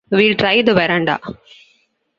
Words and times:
We'll 0.09 0.33
try 0.35 0.63
the 0.63 0.73
verandah. 0.73 1.19